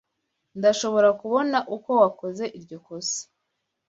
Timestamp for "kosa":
2.85-3.21